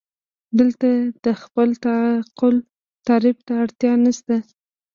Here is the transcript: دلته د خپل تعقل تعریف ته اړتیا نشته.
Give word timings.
دلته 0.59 0.89
د 1.25 1.27
خپل 1.41 1.69
تعقل 1.85 2.55
تعریف 3.07 3.37
ته 3.47 3.53
اړتیا 3.63 3.93
نشته. 4.05 4.35